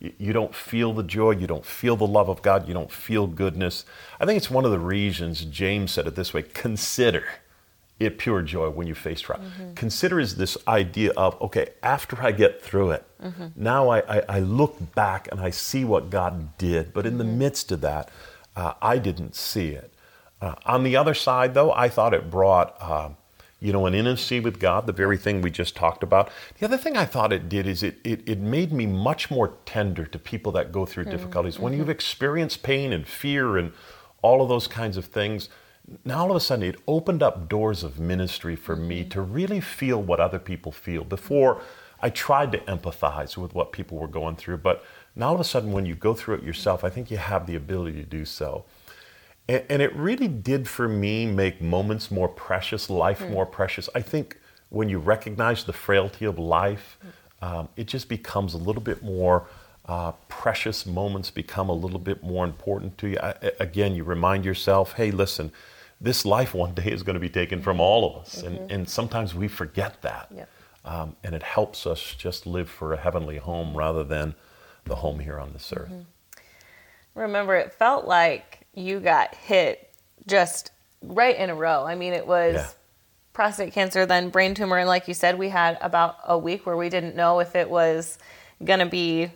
you, 0.00 0.12
you 0.18 0.32
don't 0.32 0.54
feel 0.54 0.92
the 0.92 1.02
joy. 1.04 1.32
You 1.32 1.46
don't 1.46 1.64
feel 1.66 1.96
the 1.96 2.06
love 2.06 2.28
of 2.28 2.42
God. 2.42 2.66
You 2.66 2.74
don't 2.74 2.90
feel 2.90 3.26
goodness. 3.28 3.84
I 4.20 4.26
think 4.26 4.36
it's 4.36 4.50
one 4.50 4.64
of 4.64 4.72
the 4.72 4.80
reasons 4.80 5.44
James 5.44 5.92
said 5.92 6.06
it 6.08 6.16
this 6.16 6.34
way: 6.34 6.42
consider 6.42 7.24
it 7.98 8.18
pure 8.18 8.42
joy 8.42 8.68
when 8.68 8.86
you 8.86 8.94
face 8.94 9.20
trial. 9.22 9.40
Consider 9.74 10.20
is 10.20 10.36
this 10.36 10.56
idea 10.68 11.12
of, 11.16 11.40
okay, 11.40 11.70
after 11.82 12.20
I 12.22 12.32
get 12.32 12.60
through 12.60 12.90
it, 12.90 13.04
now 13.56 13.88
I, 13.88 14.18
I, 14.18 14.22
I 14.28 14.40
look 14.40 14.94
back 14.94 15.28
and 15.30 15.40
I 15.40 15.50
see 15.50 15.84
what 15.84 16.10
God 16.10 16.56
did. 16.58 16.92
But 16.92 17.06
in 17.06 17.16
the 17.18 17.24
midst 17.24 17.72
of 17.72 17.80
that, 17.80 18.10
uh, 18.54 18.74
I 18.82 18.98
didn't 18.98 19.34
see 19.34 19.68
it. 19.70 19.92
Uh, 20.42 20.54
on 20.66 20.84
the 20.84 20.94
other 20.96 21.14
side, 21.14 21.54
though, 21.54 21.72
I 21.72 21.88
thought 21.88 22.12
it 22.12 22.30
brought, 22.30 22.80
um, 22.82 23.16
you 23.60 23.72
know, 23.72 23.86
an 23.86 23.94
intimacy 23.94 24.40
with 24.40 24.60
God, 24.60 24.86
the 24.86 24.92
very 24.92 25.16
thing 25.16 25.40
we 25.40 25.50
just 25.50 25.74
talked 25.74 26.02
about. 26.02 26.30
The 26.58 26.66
other 26.66 26.76
thing 26.76 26.94
I 26.98 27.06
thought 27.06 27.32
it 27.32 27.48
did 27.48 27.66
is 27.66 27.82
it, 27.82 27.96
it, 28.04 28.28
it 28.28 28.38
made 28.38 28.70
me 28.72 28.84
much 28.84 29.30
more 29.30 29.54
tender 29.64 30.04
to 30.04 30.18
people 30.18 30.52
that 30.52 30.70
go 30.70 30.84
through 30.84 31.04
difficulties. 31.06 31.58
When 31.58 31.72
you've 31.72 31.88
experienced 31.88 32.62
pain 32.62 32.92
and 32.92 33.06
fear 33.06 33.56
and 33.56 33.72
all 34.20 34.42
of 34.42 34.50
those 34.50 34.66
kinds 34.66 34.98
of 34.98 35.06
things, 35.06 35.48
now 36.04 36.20
all 36.20 36.30
of 36.30 36.36
a 36.36 36.40
sudden 36.40 36.64
it 36.64 36.76
opened 36.86 37.22
up 37.22 37.48
doors 37.48 37.82
of 37.82 37.98
ministry 37.98 38.56
for 38.56 38.76
me 38.76 39.04
to 39.04 39.20
really 39.20 39.60
feel 39.60 40.02
what 40.02 40.20
other 40.20 40.38
people 40.38 40.72
feel. 40.72 41.04
Before 41.04 41.60
I 42.00 42.10
tried 42.10 42.52
to 42.52 42.58
empathize 42.58 43.36
with 43.36 43.54
what 43.54 43.72
people 43.72 43.98
were 43.98 44.08
going 44.08 44.36
through, 44.36 44.58
but 44.58 44.84
now 45.14 45.28
all 45.28 45.34
of 45.34 45.40
a 45.40 45.44
sudden 45.44 45.72
when 45.72 45.86
you 45.86 45.94
go 45.94 46.14
through 46.14 46.36
it 46.36 46.42
yourself, 46.42 46.84
I 46.84 46.90
think 46.90 47.10
you 47.10 47.16
have 47.16 47.46
the 47.46 47.54
ability 47.54 48.00
to 48.00 48.06
do 48.06 48.24
so. 48.24 48.64
And, 49.48 49.64
and 49.68 49.82
it 49.82 49.94
really 49.94 50.28
did 50.28 50.68
for 50.68 50.88
me 50.88 51.26
make 51.26 51.60
moments 51.62 52.10
more 52.10 52.28
precious, 52.28 52.90
life 52.90 53.26
more 53.28 53.46
precious. 53.46 53.88
I 53.94 54.02
think 54.02 54.38
when 54.68 54.88
you 54.88 54.98
recognize 54.98 55.64
the 55.64 55.72
frailty 55.72 56.24
of 56.24 56.38
life, 56.38 56.98
um, 57.40 57.68
it 57.76 57.86
just 57.86 58.08
becomes 58.08 58.54
a 58.54 58.58
little 58.58 58.82
bit 58.82 59.02
more 59.02 59.46
uh, 59.86 60.12
precious. 60.28 60.84
Moments 60.84 61.30
become 61.30 61.68
a 61.68 61.72
little 61.72 62.00
bit 62.00 62.22
more 62.22 62.44
important 62.44 62.98
to 62.98 63.08
you. 63.08 63.18
I, 63.22 63.52
again, 63.60 63.94
you 63.94 64.04
remind 64.04 64.44
yourself, 64.44 64.94
hey, 64.94 65.12
listen, 65.12 65.52
this 66.00 66.24
life 66.24 66.54
one 66.54 66.74
day 66.74 66.90
is 66.90 67.02
going 67.02 67.14
to 67.14 67.20
be 67.20 67.28
taken 67.28 67.60
from 67.62 67.80
all 67.80 68.04
of 68.10 68.22
us. 68.22 68.42
And, 68.42 68.70
and 68.70 68.88
sometimes 68.88 69.34
we 69.34 69.48
forget 69.48 70.02
that. 70.02 70.28
Yep. 70.34 70.48
Um, 70.84 71.16
and 71.24 71.34
it 71.34 71.42
helps 71.42 71.86
us 71.86 72.14
just 72.16 72.46
live 72.46 72.68
for 72.68 72.92
a 72.92 72.96
heavenly 72.96 73.38
home 73.38 73.76
rather 73.76 74.04
than 74.04 74.34
the 74.84 74.96
home 74.96 75.18
here 75.18 75.38
on 75.40 75.52
this 75.52 75.72
earth. 75.74 75.90
Remember, 77.14 77.56
it 77.56 77.72
felt 77.72 78.06
like 78.06 78.66
you 78.74 79.00
got 79.00 79.34
hit 79.34 79.90
just 80.26 80.70
right 81.02 81.36
in 81.36 81.50
a 81.50 81.54
row. 81.54 81.84
I 81.84 81.94
mean, 81.94 82.12
it 82.12 82.26
was 82.26 82.54
Yeah. 82.56 82.68
prostate 83.32 83.72
cancer, 83.72 84.06
then 84.06 84.28
brain 84.28 84.54
tumor, 84.54 84.78
and 84.78 84.88
like 84.88 85.08
you 85.08 85.14
said, 85.14 85.38
we 85.38 85.48
had 85.48 85.78
about 85.80 86.18
a 86.24 86.38
week 86.38 86.66
where 86.66 86.76
we 86.76 86.88
didn't 86.88 87.16
know 87.16 87.40
if 87.40 87.56
it 87.56 87.68
was 87.70 88.18
going 88.64 88.80
to 88.80 88.86
be 88.86 89.30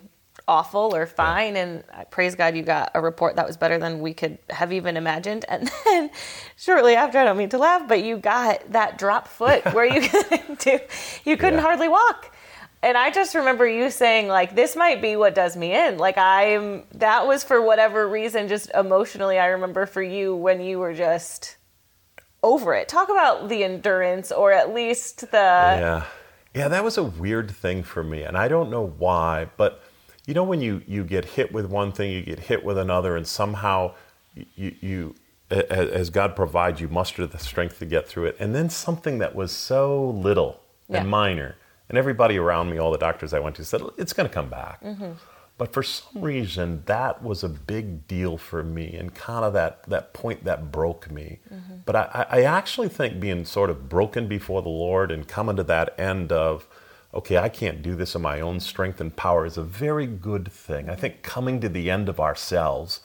awful 0.47 0.95
or 0.95 1.05
fine. 1.05 1.55
And 1.55 1.83
I 1.93 2.03
praise 2.05 2.35
God, 2.35 2.55
you 2.55 2.63
got 2.63 2.91
a 2.93 3.01
report 3.01 3.35
that 3.35 3.47
was 3.47 3.57
better 3.57 3.77
than 3.77 3.99
we 3.99 4.13
could 4.13 4.37
have 4.49 4.73
even 4.73 4.97
imagined. 4.97 5.45
And 5.47 5.69
then 5.85 6.09
shortly 6.57 6.95
after, 6.95 7.17
I 7.19 7.23
don't 7.25 7.37
mean 7.37 7.49
to 7.49 7.57
laugh, 7.57 7.87
but 7.87 8.03
you 8.03 8.17
got 8.17 8.71
that 8.71 8.97
drop 8.97 9.27
foot 9.27 9.63
where 9.73 9.85
you 9.85 10.01
couldn't 10.09 10.59
do, 10.59 10.79
you 11.25 11.37
couldn't 11.37 11.59
Yeah. 11.59 11.61
hardly 11.61 11.87
walk. 11.87 12.35
And 12.83 12.97
I 12.97 13.11
just 13.11 13.35
remember 13.35 13.67
you 13.67 13.91
saying 13.91 14.27
like 14.27 14.55
this 14.55 14.75
might 14.75 15.01
be 15.03 15.15
what 15.15 15.35
does 15.35 15.55
me 15.55 15.73
in. 15.75 15.97
Like 15.99 16.17
I'm 16.17 16.83
that 16.95 17.27
was 17.27 17.43
for 17.43 17.61
whatever 17.61 18.07
reason 18.07 18.47
just 18.47 18.71
emotionally 18.73 19.37
I 19.37 19.47
remember 19.47 19.85
for 19.85 20.01
you 20.01 20.35
when 20.35 20.61
you 20.61 20.79
were 20.79 20.93
just 20.95 21.57
over 22.41 22.73
it. 22.73 22.87
Talk 22.89 23.09
about 23.09 23.49
the 23.49 23.63
endurance 23.63 24.31
or 24.31 24.51
at 24.51 24.73
least 24.73 25.21
the 25.21 25.27
yeah 25.37 26.03
yeah 26.55 26.67
that 26.69 26.83
was 26.83 26.97
a 26.97 27.03
weird 27.03 27.49
thing 27.51 27.81
for 27.83 28.03
me 28.03 28.23
and 28.23 28.35
i 28.37 28.49
don't 28.49 28.69
know 28.69 28.85
why 28.97 29.47
but 29.55 29.80
you 30.25 30.33
know 30.33 30.43
when 30.43 30.61
you 30.61 30.81
you 30.87 31.03
get 31.03 31.25
hit 31.25 31.51
with 31.51 31.65
one 31.65 31.91
thing 31.91 32.11
you 32.11 32.21
get 32.21 32.39
hit 32.39 32.63
with 32.63 32.77
another 32.77 33.15
and 33.15 33.25
somehow 33.27 33.93
you 34.55 34.75
you 34.81 35.15
as 35.49 36.09
god 36.09 36.35
provides 36.35 36.79
you 36.79 36.87
muster 36.87 37.25
the 37.27 37.37
strength 37.37 37.79
to 37.79 37.85
get 37.85 38.07
through 38.07 38.25
it. 38.25 38.37
And 38.39 38.55
then 38.55 38.69
something 38.69 39.17
that 39.19 39.35
was 39.35 39.51
so 39.51 40.09
little 40.11 40.61
Yeah. 40.87 41.01
and 41.01 41.09
minor 41.09 41.55
and 41.89 41.97
everybody 41.97 42.37
around 42.37 42.69
me 42.71 42.77
all 42.77 42.91
the 42.91 42.97
doctors 42.97 43.33
i 43.33 43.39
went 43.39 43.55
to 43.57 43.65
said 43.65 43.81
it's 43.97 44.13
going 44.13 44.27
to 44.29 44.33
come 44.33 44.49
back. 44.49 44.81
Mm-hmm. 44.83 45.11
But 45.57 45.73
for 45.73 45.83
some 45.83 46.21
reason 46.21 46.83
that 46.85 47.21
was 47.21 47.43
a 47.43 47.49
big 47.49 48.07
deal 48.07 48.37
for 48.37 48.63
me 48.63 48.95
and 48.95 49.13
kind 49.13 49.43
of 49.45 49.53
that 49.53 49.83
that 49.89 50.13
point 50.13 50.43
that 50.45 50.71
broke 50.71 51.11
me. 51.11 51.39
Mm-hmm. 51.53 51.75
But 51.85 51.95
I, 51.95 52.25
I 52.29 52.41
actually 52.43 52.89
think 52.89 53.19
being 53.19 53.43
sort 53.45 53.69
of 53.69 53.89
broken 53.89 54.27
before 54.27 54.61
the 54.61 54.69
lord 54.69 55.11
and 55.11 55.27
coming 55.27 55.55
to 55.57 55.63
that 55.63 55.99
end 55.99 56.31
of 56.31 56.67
okay 57.13 57.37
i 57.37 57.49
can't 57.49 57.81
do 57.81 57.95
this 57.95 58.15
in 58.15 58.21
my 58.21 58.39
own 58.39 58.59
strength 58.59 59.01
and 59.01 59.15
power 59.15 59.45
is 59.45 59.57
a 59.57 59.63
very 59.63 60.05
good 60.05 60.51
thing 60.51 60.89
i 60.89 60.95
think 60.95 61.21
coming 61.21 61.59
to 61.59 61.69
the 61.69 61.89
end 61.89 62.09
of 62.09 62.19
ourselves 62.19 63.01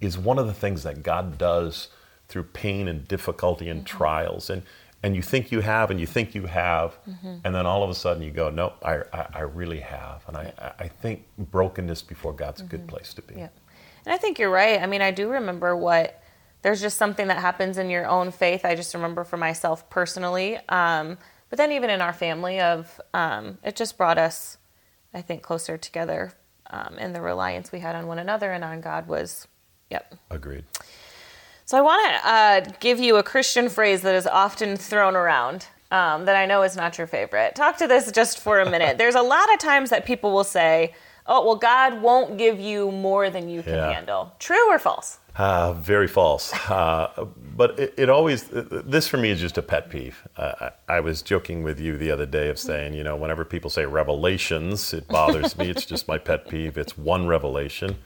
is 0.00 0.16
one 0.16 0.38
of 0.38 0.46
the 0.46 0.54
things 0.54 0.82
that 0.82 1.02
god 1.02 1.38
does 1.38 1.88
through 2.28 2.44
pain 2.44 2.88
and 2.88 3.08
difficulty 3.08 3.68
and 3.68 3.84
mm-hmm. 3.84 3.98
trials 3.98 4.50
and 4.50 4.62
and 5.02 5.16
you 5.16 5.22
think 5.22 5.50
you 5.50 5.60
have 5.60 5.90
and 5.90 5.98
you 5.98 6.06
think 6.06 6.34
you 6.34 6.44
have 6.44 6.98
mm-hmm. 7.08 7.36
and 7.42 7.54
then 7.54 7.64
all 7.64 7.82
of 7.82 7.88
a 7.88 7.94
sudden 7.94 8.22
you 8.22 8.30
go 8.30 8.50
no 8.50 8.72
i, 8.82 8.96
I, 9.12 9.26
I 9.34 9.40
really 9.40 9.80
have 9.80 10.22
and 10.26 10.36
I, 10.36 10.74
I 10.78 10.88
think 10.88 11.24
brokenness 11.38 12.02
before 12.02 12.32
god's 12.32 12.60
a 12.60 12.64
good 12.64 12.80
mm-hmm. 12.80 12.88
place 12.88 13.14
to 13.14 13.22
be 13.22 13.34
Yeah. 13.36 13.48
And 14.04 14.14
I 14.14 14.16
think 14.16 14.38
you're 14.38 14.50
right. 14.50 14.80
I 14.80 14.86
mean, 14.86 15.02
I 15.02 15.10
do 15.10 15.28
remember 15.28 15.76
what 15.76 16.22
there's 16.62 16.80
just 16.80 16.98
something 16.98 17.28
that 17.28 17.38
happens 17.38 17.78
in 17.78 17.90
your 17.90 18.06
own 18.06 18.30
faith. 18.30 18.64
I 18.64 18.74
just 18.74 18.94
remember 18.94 19.24
for 19.24 19.36
myself 19.36 19.88
personally. 19.90 20.58
Um, 20.68 21.18
but 21.50 21.56
then 21.58 21.72
even 21.72 21.90
in 21.90 22.00
our 22.00 22.12
family 22.12 22.60
of 22.60 23.00
um, 23.12 23.58
it 23.62 23.76
just 23.76 23.98
brought 23.98 24.16
us, 24.18 24.56
I 25.12 25.20
think, 25.20 25.42
closer 25.42 25.76
together. 25.76 26.32
Um, 26.72 26.94
and 26.98 27.14
the 27.14 27.20
reliance 27.20 27.72
we 27.72 27.80
had 27.80 27.96
on 27.96 28.06
one 28.06 28.20
another 28.20 28.52
and 28.52 28.62
on 28.62 28.80
God 28.80 29.08
was, 29.08 29.48
yep. 29.90 30.14
agreed 30.30 30.64
So 31.66 31.76
I 31.76 31.80
want 31.80 32.08
to 32.08 32.28
uh, 32.28 32.76
give 32.78 33.00
you 33.00 33.16
a 33.16 33.24
Christian 33.24 33.68
phrase 33.68 34.02
that 34.02 34.14
is 34.14 34.26
often 34.26 34.76
thrown 34.76 35.16
around 35.16 35.66
um, 35.90 36.26
that 36.26 36.36
I 36.36 36.46
know 36.46 36.62
is 36.62 36.76
not 36.76 36.96
your 36.96 37.08
favorite. 37.08 37.56
Talk 37.56 37.76
to 37.78 37.88
this 37.88 38.12
just 38.12 38.38
for 38.38 38.60
a 38.60 38.70
minute. 38.70 38.98
There's 39.02 39.16
a 39.16 39.22
lot 39.22 39.52
of 39.52 39.58
times 39.58 39.90
that 39.90 40.06
people 40.06 40.30
will 40.32 40.44
say, 40.44 40.94
"Oh, 41.26 41.44
well, 41.44 41.56
God 41.56 42.00
won't 42.00 42.38
give 42.38 42.60
you 42.60 42.92
more 42.92 43.28
than 43.30 43.48
you 43.48 43.64
can 43.64 43.74
Yeah. 43.74 43.92
handle." 43.92 44.32
True 44.38 44.70
or 44.70 44.78
false? 44.78 45.18
Uh, 45.36 45.72
very 45.72 46.06
false. 46.06 46.52
Uh, 46.70 47.26
but 47.60 47.78
it, 47.78 47.92
it 47.98 48.08
always, 48.08 48.48
this 48.48 49.06
for 49.06 49.18
me 49.18 49.28
is 49.28 49.38
just 49.38 49.58
a 49.58 49.62
pet 49.62 49.90
peeve. 49.90 50.26
Uh, 50.34 50.70
I, 50.88 50.96
I 50.96 51.00
was 51.00 51.20
joking 51.20 51.62
with 51.62 51.78
you 51.78 51.98
the 51.98 52.10
other 52.10 52.24
day 52.24 52.48
of 52.48 52.58
saying, 52.58 52.94
you 52.94 53.04
know, 53.04 53.16
whenever 53.16 53.44
people 53.44 53.68
say 53.68 53.84
revelations, 53.84 54.94
it 54.94 55.06
bothers 55.08 55.58
me. 55.58 55.68
It's 55.68 55.84
just 55.84 56.08
my 56.08 56.16
pet 56.16 56.48
peeve. 56.48 56.78
It's 56.78 56.96
one 56.96 57.26
revelation. 57.26 57.96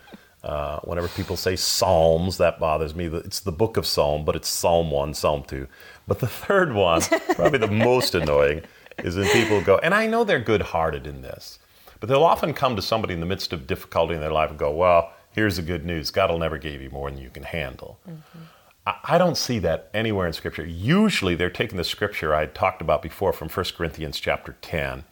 Uh, 0.43 0.81
whenever 0.81 1.07
people 1.07 1.37
say 1.37 1.55
Psalms, 1.55 2.37
that 2.39 2.59
bothers 2.59 2.97
me. 2.97 3.07
It's 3.07 3.39
the 3.39 3.53
book 3.53 3.77
of 3.77 3.87
Psalm, 3.87 4.25
but 4.25 4.35
it's 4.35 4.49
Psalm 4.49 4.91
1, 4.91 5.15
Psalm 5.15 5.45
2. 5.45 5.69
But 6.09 6.19
the 6.19 6.27
third 6.27 6.75
one, 6.75 7.03
probably 7.37 7.61
the 7.61 7.69
most 7.69 8.17
annoying, 8.17 8.63
is 9.05 9.15
when 9.15 9.29
people 9.29 9.63
go, 9.63 9.79
and 9.79 9.95
I 9.95 10.09
know 10.09 10.25
they're 10.25 10.41
good 10.41 10.63
hearted 10.63 11.07
in 11.07 11.23
this, 11.23 11.61
but 12.01 12.09
they'll 12.09 12.25
often 12.25 12.55
come 12.55 12.75
to 12.75 12.83
somebody 12.83 13.15
in 13.15 13.21
the 13.21 13.27
midst 13.27 13.53
of 13.53 13.69
difficulty 13.69 14.15
in 14.15 14.21
their 14.21 14.33
life 14.33 14.51
and 14.51 14.59
go, 14.59 14.73
Well, 14.73 15.13
here's 15.31 15.59
the 15.59 15.63
good 15.63 15.87
news 15.87 16.11
God 16.11 16.29
will 16.29 16.41
never 16.41 16.59
give 16.59 16.83
you 16.83 16.91
more 16.91 17.09
than 17.09 17.21
you 17.21 17.31
can 17.31 17.45
handle. 17.45 18.01
Mm-hmm. 18.11 18.39
I, 18.87 19.17
don't 19.17 19.37
see 19.37 19.59
that 19.61 19.89
anywhere 19.95 20.27
in 20.27 20.35
Scripture. 20.35 20.67
Usually 20.67 21.35
they're 21.35 21.49
taking 21.49 21.79
the 21.79 21.85
Scripture 21.85 22.35
I 22.35 22.47
talked 22.47 22.83
about 22.83 23.01
before 23.01 23.33
from 23.33 23.49
1 23.49 23.67
Corinthians 23.77 24.21
chapter 24.21 24.57
10 24.61 25.05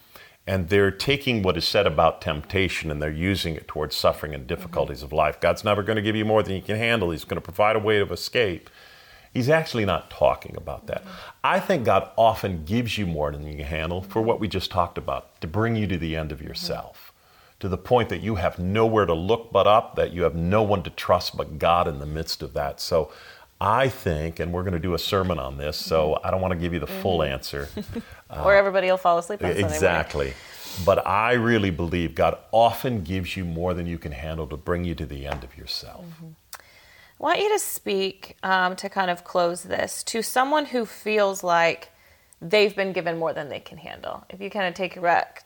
and 0.47 0.69
they're 0.69 0.91
taking 0.91 1.43
what 1.43 1.57
is 1.57 1.65
said 1.65 1.87
about 1.87 2.21
temptation 2.21 2.91
and 2.91 3.01
they're 3.01 3.11
using 3.11 3.55
it 3.55 3.69
towards 3.69 3.95
suffering 3.95 4.35
and 4.35 4.47
difficulties 4.47 4.99
mm-hmm. 4.99 5.07
of 5.07 5.13
life. 5.13 5.41
God's 5.41 5.65
never 5.65 5.83
going 5.83 5.97
to 5.97 6.03
give 6.03 6.17
you 6.17 6.25
more 6.25 6.43
than 6.43 6.55
you 6.55 6.63
can 6.63 6.77
handle. 6.77 7.11
He's 7.11 7.25
going 7.25 7.41
to 7.41 7.41
provide 7.41 7.77
a 7.77 7.81
way 7.81 7.99
of 7.99 8.11
escape. 8.11 8.69
He's 9.33 9.49
actually 9.49 9.87
not 9.87 10.11
talking 10.11 10.57
about 10.57 10.89
that. 10.89 11.05
I 11.43 11.59
think 11.59 11.85
God 11.85 12.11
often 12.19 12.65
gives 12.65 12.99
you 12.99 13.07
more 13.07 13.31
than 13.31 13.47
you 13.47 13.57
can 13.57 13.67
handle 13.67 14.03
for 14.03 14.21
what 14.21 14.41
we 14.41 14.49
just 14.49 14.71
talked 14.71 14.99
about, 14.99 15.41
to 15.41 15.47
bring 15.47 15.75
you 15.75 15.87
to 15.87 15.97
the 15.97 16.17
end 16.17 16.33
of 16.33 16.43
yourself, 16.43 17.15
to 17.61 17.69
the 17.69 17.79
point 17.79 18.11
that 18.11 18.21
you 18.21 18.35
have 18.35 18.59
nowhere 18.59 19.07
to 19.07 19.15
look 19.15 19.51
but 19.51 19.67
up, 19.67 19.97
that 19.97 20.13
you 20.13 20.25
have 20.25 20.35
no 20.35 20.63
one 20.63 20.83
to 20.83 20.91
trust 20.91 21.35
but 21.35 21.59
God 21.59 21.89
in 21.89 21.99
the 21.99 22.05
midst 22.05 22.43
of 22.43 22.53
that. 22.53 22.79
So 22.79 23.11
I 23.63 23.91
think, 23.91 24.41
and 24.41 24.53
we're 24.53 24.65
going 24.65 24.73
to 24.73 24.81
do 24.81 24.95
a 24.95 24.99
sermon 24.99 25.39
on 25.39 25.57
this, 25.57 25.77
so 25.77 26.19
I 26.25 26.33
don't 26.33 26.41
want 26.41 26.51
to 26.51 26.59
give 26.59 26.75
you 26.75 26.81
the 26.81 26.89
full 26.89 27.21
mm-hmm. 27.21 27.33
answer. 27.33 27.69
Uh, 28.35 28.45
or 28.45 28.55
everybody 28.55 28.87
will 28.87 28.97
fall 28.97 29.19
asleep 29.19 29.45
on 29.45 29.51
Exactly. 29.51 30.33
But 30.87 31.07
I 31.07 31.35
really 31.35 31.69
believe 31.69 32.15
God 32.15 32.39
often 32.51 33.03
gives 33.03 33.37
you 33.37 33.45
more 33.45 33.75
than 33.75 33.87
you 33.87 33.99
can 33.99 34.13
handle 34.13 34.47
to 34.47 34.57
bring 34.57 34.85
you 34.85 34.95
to 34.95 35.05
the 35.05 35.27
end 35.27 35.45
of 35.45 35.55
yourself. 35.55 36.03
Mm-hmm. 36.07 36.29
I 36.55 36.63
want 37.19 37.41
you 37.41 37.53
to 37.53 37.59
speak 37.59 38.39
um, 38.43 38.75
to 38.77 38.89
kind 38.89 39.11
of 39.11 39.23
close 39.23 39.65
this 39.65 40.03
to 40.05 40.23
someone 40.23 40.65
who 40.65 40.87
feels 40.87 41.45
like 41.45 41.91
they've 42.41 42.75
been 42.75 42.95
given 42.95 43.19
more 43.19 43.35
than 43.35 43.51
they 43.51 43.61
can 43.61 43.77
handle. 43.77 44.25
If 44.31 44.41
you 44.41 44.49
kind 44.49 44.67
of 44.67 44.73
take 44.73 44.99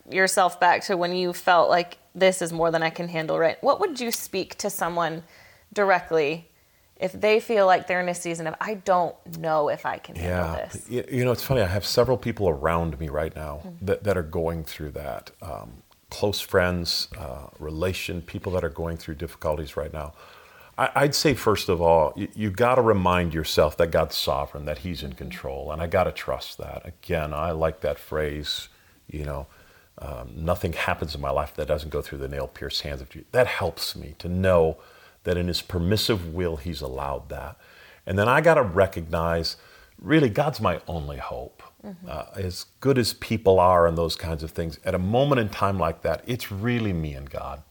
yourself 0.08 0.60
back 0.60 0.84
to 0.84 0.96
when 0.96 1.12
you 1.12 1.32
felt 1.32 1.68
like 1.68 1.98
this 2.14 2.40
is 2.40 2.52
more 2.52 2.70
than 2.70 2.84
I 2.84 2.90
can 2.90 3.08
handle, 3.08 3.36
right? 3.36 3.60
What 3.64 3.80
would 3.80 3.98
you 3.98 4.12
speak 4.12 4.56
to 4.58 4.70
someone 4.70 5.24
directly 5.72 6.48
if 6.98 7.12
they 7.12 7.40
feel 7.40 7.66
like 7.66 7.86
they're 7.86 8.00
in 8.00 8.08
a 8.08 8.14
season 8.14 8.46
of 8.46 8.54
I 8.60 8.74
don't 8.74 9.14
know 9.38 9.68
if 9.68 9.84
I 9.84 9.98
can 9.98 10.16
handle 10.16 10.54
yeah. 10.54 10.66
this. 10.66 11.08
You 11.10 11.24
know, 11.24 11.32
it's 11.32 11.44
funny. 11.44 11.60
I 11.60 11.66
have 11.66 11.84
several 11.84 12.16
people 12.16 12.48
around 12.48 12.98
me 12.98 13.08
right 13.08 13.34
now 13.34 13.60
mm-hmm. 13.64 13.84
that, 13.86 14.04
that 14.04 14.16
are 14.16 14.22
going 14.22 14.64
through 14.64 14.92
that. 14.92 15.30
Um, 15.42 15.82
close 16.10 16.40
friends, 16.40 17.08
uh, 17.18 17.48
relation, 17.58 18.22
people 18.22 18.52
that 18.52 18.64
are 18.64 18.70
going 18.70 18.96
through 18.96 19.16
difficulties 19.16 19.76
right 19.76 19.92
now. 19.92 20.14
I, 20.78 21.02
would 21.02 21.14
say 21.14 21.32
first 21.32 21.70
of 21.70 21.80
all, 21.80 22.12
you, 22.16 22.28
you 22.34 22.50
got 22.50 22.74
to 22.74 22.82
remind 22.82 23.32
yourself 23.32 23.78
that 23.78 23.90
God's 23.90 24.14
sovereign, 24.14 24.66
that 24.66 24.78
He's 24.78 25.02
in 25.02 25.10
mm-hmm. 25.10 25.18
control, 25.18 25.72
and 25.72 25.80
I 25.80 25.86
got 25.86 26.04
to 26.04 26.12
trust 26.12 26.58
that. 26.58 26.86
Again, 26.86 27.32
I 27.32 27.52
like 27.52 27.80
that 27.80 27.98
phrase. 27.98 28.68
You 29.10 29.24
know, 29.24 29.46
um, 29.98 30.32
nothing 30.34 30.74
happens 30.74 31.14
in 31.14 31.20
my 31.20 31.30
life 31.30 31.54
that 31.54 31.66
doesn't 31.66 31.88
go 31.88 32.02
through 32.02 32.18
the 32.18 32.28
nail-pierced 32.28 32.82
hands 32.82 33.00
of 33.00 33.08
Jesus. 33.08 33.28
That 33.32 33.46
helps 33.46 33.96
me 33.96 34.16
to 34.18 34.28
know 34.28 34.76
that 35.26 35.36
in 35.36 35.48
his 35.48 35.60
permissive 35.60 36.32
will, 36.32 36.56
he's 36.56 36.80
allowed 36.80 37.28
that. 37.28 37.58
And 38.06 38.18
then 38.18 38.28
I 38.28 38.40
got 38.40 38.54
to 38.54 38.62
recognize 38.62 39.56
really, 40.00 40.28
God's 40.28 40.60
my 40.60 40.80
only 40.86 41.18
hope. 41.18 41.62
Mm-hmm. 41.84 42.08
Uh, 42.08 42.24
as 42.34 42.66
good 42.80 42.98
as 42.98 43.14
people 43.14 43.60
are 43.60 43.86
and 43.86 43.96
those 43.96 44.16
kinds 44.16 44.42
of 44.42 44.50
things, 44.50 44.78
at 44.84 44.94
a 44.94 44.98
moment 44.98 45.40
in 45.40 45.48
time 45.48 45.78
like 45.78 46.02
that, 46.02 46.22
it's 46.26 46.50
really 46.50 46.92
me 46.92 47.14
and 47.14 47.28
God. 47.28 47.62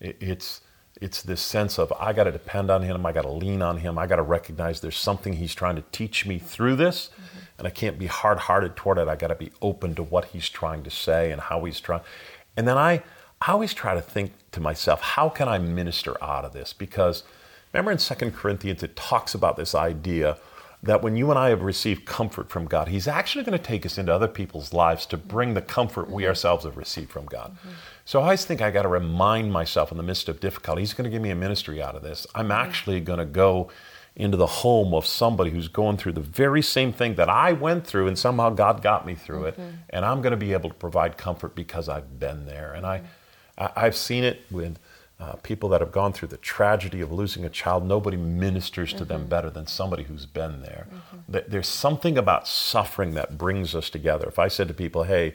It, 0.00 0.16
it's, 0.20 0.60
it's 1.00 1.22
this 1.22 1.40
sense 1.40 1.78
of 1.78 1.92
I 1.98 2.12
got 2.12 2.24
to 2.24 2.32
depend 2.32 2.70
on 2.70 2.82
Him, 2.82 3.04
I 3.06 3.12
got 3.12 3.22
to 3.22 3.30
lean 3.30 3.62
on 3.62 3.78
Him, 3.78 3.98
I 3.98 4.06
got 4.06 4.16
to 4.16 4.22
recognize 4.22 4.80
there's 4.80 4.96
something 4.96 5.34
He's 5.34 5.54
trying 5.54 5.76
to 5.76 5.84
teach 5.92 6.26
me 6.26 6.38
through 6.38 6.76
this, 6.76 7.10
mm-hmm. 7.12 7.38
and 7.58 7.66
I 7.66 7.70
can't 7.70 7.98
be 7.98 8.06
hard 8.06 8.38
hearted 8.38 8.76
toward 8.76 8.98
it. 8.98 9.08
I 9.08 9.16
got 9.16 9.28
to 9.28 9.34
be 9.34 9.52
open 9.60 9.94
to 9.96 10.02
what 10.02 10.26
He's 10.26 10.48
trying 10.48 10.82
to 10.84 10.90
say 10.90 11.32
and 11.32 11.40
how 11.40 11.64
He's 11.64 11.80
trying. 11.80 12.02
And 12.56 12.68
then 12.68 12.76
I, 12.76 13.02
I 13.42 13.52
always 13.52 13.72
try 13.72 13.94
to 13.94 14.02
think 14.02 14.32
to 14.52 14.60
myself, 14.60 15.00
how 15.00 15.28
can 15.28 15.48
I 15.48 15.58
minister 15.58 16.22
out 16.22 16.44
of 16.44 16.52
this? 16.52 16.72
Because 16.72 17.24
remember 17.72 17.90
in 17.90 17.98
Second 17.98 18.34
Corinthians, 18.34 18.82
it 18.82 18.96
talks 18.96 19.34
about 19.34 19.56
this 19.56 19.74
idea 19.74 20.36
that 20.82 21.02
when 21.02 21.16
you 21.16 21.30
and 21.30 21.38
I 21.38 21.50
have 21.50 21.62
received 21.62 22.06
comfort 22.06 22.48
from 22.48 22.64
God, 22.66 22.88
He's 22.88 23.06
actually 23.06 23.44
going 23.44 23.58
to 23.58 23.64
take 23.64 23.84
us 23.84 23.98
into 23.98 24.14
other 24.14 24.28
people's 24.28 24.72
lives 24.72 25.04
to 25.06 25.16
bring 25.16 25.54
the 25.54 25.62
comfort 25.62 26.10
we 26.10 26.26
ourselves 26.26 26.64
have 26.64 26.76
received 26.76 27.10
from 27.10 27.26
God. 27.26 27.52
Mm-hmm. 27.52 27.68
So 28.04 28.20
I 28.20 28.24
always 28.24 28.44
think 28.44 28.62
I 28.62 28.70
got 28.70 28.82
to 28.82 28.88
remind 28.88 29.52
myself 29.52 29.90
in 29.90 29.98
the 29.98 30.02
midst 30.02 30.28
of 30.28 30.40
difficulty, 30.40 30.82
He's 30.82 30.94
going 30.94 31.04
to 31.04 31.10
give 31.10 31.22
me 31.22 31.30
a 31.30 31.34
ministry 31.34 31.82
out 31.82 31.96
of 31.96 32.02
this. 32.02 32.26
I'm 32.34 32.50
actually 32.50 33.00
going 33.00 33.18
to 33.18 33.26
go 33.26 33.70
into 34.16 34.36
the 34.36 34.46
home 34.46 34.92
of 34.92 35.06
somebody 35.06 35.50
who's 35.50 35.68
going 35.68 35.96
through 35.96 36.12
the 36.12 36.20
very 36.20 36.62
same 36.62 36.92
thing 36.92 37.14
that 37.14 37.28
I 37.28 37.52
went 37.52 37.86
through, 37.86 38.08
and 38.08 38.18
somehow 38.18 38.50
God 38.50 38.82
got 38.82 39.06
me 39.06 39.14
through 39.14 39.44
mm-hmm. 39.44 39.60
it. 39.62 39.74
And 39.90 40.04
I'm 40.04 40.20
going 40.22 40.32
to 40.32 40.36
be 40.36 40.52
able 40.52 40.70
to 40.70 40.74
provide 40.74 41.16
comfort 41.16 41.54
because 41.54 41.88
I've 41.88 42.18
been 42.18 42.46
there. 42.46 42.72
And 42.72 42.86
I, 42.86 43.02
I, 43.60 43.84
have 43.84 43.96
seen 43.96 44.24
it 44.24 44.44
with 44.50 44.78
uh, 45.20 45.34
people 45.42 45.68
that 45.68 45.80
have 45.80 45.92
gone 45.92 46.12
through 46.12 46.28
the 46.28 46.38
tragedy 46.38 47.00
of 47.00 47.12
losing 47.12 47.44
a 47.44 47.50
child. 47.50 47.86
Nobody 47.86 48.16
ministers 48.16 48.92
to 48.92 49.00
mm-hmm. 49.00 49.08
them 49.08 49.26
better 49.26 49.50
than 49.50 49.66
somebody 49.66 50.04
who's 50.04 50.26
been 50.26 50.62
there. 50.62 50.86
Mm-hmm. 50.90 51.50
There's 51.50 51.68
something 51.68 52.16
about 52.16 52.48
suffering 52.48 53.14
that 53.14 53.36
brings 53.36 53.74
us 53.74 53.90
together. 53.90 54.26
If 54.28 54.38
I 54.38 54.48
said 54.48 54.68
to 54.68 54.74
people, 54.74 55.04
hey, 55.04 55.34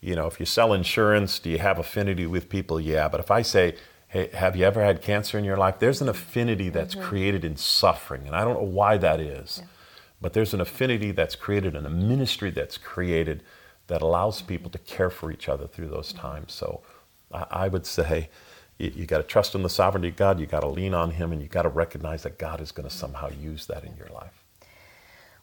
you 0.00 0.14
know, 0.14 0.26
if 0.26 0.38
you 0.38 0.46
sell 0.46 0.72
insurance, 0.72 1.38
do 1.38 1.50
you 1.50 1.58
have 1.58 1.78
affinity 1.78 2.26
with 2.26 2.48
people? 2.48 2.80
Yeah. 2.80 3.08
But 3.08 3.20
if 3.20 3.30
I 3.30 3.42
say, 3.42 3.74
hey, 4.06 4.28
have 4.34 4.54
you 4.54 4.64
ever 4.64 4.84
had 4.84 5.02
cancer 5.02 5.36
in 5.36 5.44
your 5.44 5.56
life? 5.56 5.80
There's 5.80 6.00
an 6.00 6.08
affinity 6.08 6.68
that's 6.68 6.94
mm-hmm. 6.94 7.04
created 7.04 7.44
in 7.44 7.56
suffering. 7.56 8.26
And 8.26 8.36
I 8.36 8.44
don't 8.44 8.54
know 8.54 8.68
why 8.68 8.98
that 8.98 9.18
is. 9.18 9.58
Yeah. 9.60 9.68
But 10.20 10.32
there's 10.32 10.54
an 10.54 10.60
affinity 10.60 11.10
that's 11.10 11.34
created 11.34 11.74
and 11.74 11.86
a 11.86 11.90
ministry 11.90 12.50
that's 12.50 12.78
created 12.78 13.42
that 13.88 14.00
allows 14.00 14.42
people 14.42 14.70
to 14.70 14.78
care 14.78 15.10
for 15.10 15.32
each 15.32 15.48
other 15.48 15.66
through 15.66 15.88
those 15.88 16.12
times. 16.12 16.52
So 16.52 16.82
I 17.50 17.68
would 17.68 17.86
say 17.86 18.30
you, 18.78 18.92
you 18.94 19.06
got 19.06 19.18
to 19.18 19.24
trust 19.24 19.54
in 19.54 19.62
the 19.62 19.70
sovereignty 19.70 20.08
of 20.08 20.16
God, 20.16 20.40
you 20.40 20.46
got 20.46 20.60
to 20.60 20.68
lean 20.68 20.94
on 20.94 21.12
Him, 21.12 21.32
and 21.32 21.40
you 21.40 21.48
got 21.48 21.62
to 21.62 21.68
recognize 21.68 22.22
that 22.22 22.38
God 22.38 22.60
is 22.60 22.72
going 22.72 22.88
to 22.88 22.94
somehow 22.94 23.30
use 23.30 23.66
that 23.66 23.84
in 23.84 23.96
your 23.96 24.08
life. 24.08 24.44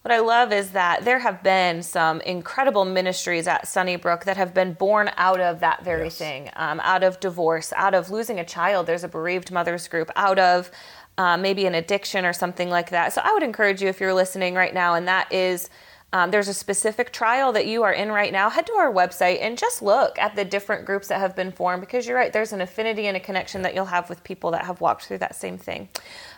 What 0.03 0.11
I 0.11 0.19
love 0.19 0.51
is 0.51 0.71
that 0.71 1.05
there 1.05 1.19
have 1.19 1.43
been 1.43 1.83
some 1.83 2.21
incredible 2.21 2.85
ministries 2.85 3.47
at 3.47 3.67
Sunnybrook 3.67 4.25
that 4.25 4.35
have 4.35 4.51
been 4.51 4.73
born 4.73 5.11
out 5.15 5.39
of 5.39 5.59
that 5.59 5.83
very 5.83 6.05
yes. 6.05 6.17
thing, 6.17 6.49
um, 6.55 6.79
out 6.79 7.03
of 7.03 7.19
divorce, 7.19 7.71
out 7.73 7.93
of 7.93 8.09
losing 8.09 8.39
a 8.39 8.45
child. 8.45 8.87
There's 8.87 9.03
a 9.03 9.07
bereaved 9.07 9.51
mothers 9.51 9.87
group, 9.87 10.09
out 10.15 10.39
of 10.39 10.71
uh, 11.19 11.37
maybe 11.37 11.67
an 11.67 11.75
addiction 11.75 12.25
or 12.25 12.33
something 12.33 12.69
like 12.69 12.89
that. 12.89 13.13
So 13.13 13.21
I 13.23 13.31
would 13.31 13.43
encourage 13.43 13.83
you 13.83 13.89
if 13.89 13.99
you're 13.99 14.13
listening 14.13 14.55
right 14.55 14.73
now, 14.73 14.95
and 14.95 15.07
that 15.07 15.31
is 15.31 15.69
um, 16.13 16.31
there's 16.31 16.49
a 16.49 16.53
specific 16.53 17.13
trial 17.13 17.53
that 17.53 17.67
you 17.67 17.83
are 17.83 17.93
in 17.93 18.11
right 18.11 18.33
now, 18.33 18.49
head 18.49 18.67
to 18.67 18.73
our 18.73 18.91
website 18.91 19.41
and 19.41 19.57
just 19.57 19.81
look 19.81 20.19
at 20.19 20.35
the 20.35 20.43
different 20.43 20.85
groups 20.85 21.07
that 21.07 21.19
have 21.19 21.35
been 21.35 21.51
formed 21.51 21.81
because 21.81 22.05
you're 22.05 22.17
right, 22.17 22.33
there's 22.33 22.51
an 22.51 22.59
affinity 22.59 23.07
and 23.07 23.15
a 23.15 23.19
connection 23.19 23.61
that 23.61 23.73
you'll 23.73 23.85
have 23.85 24.09
with 24.09 24.23
people 24.23 24.51
that 24.51 24.65
have 24.65 24.81
walked 24.81 25.05
through 25.05 25.19
that 25.19 25.35
same 25.35 25.57
thing. 25.57 25.87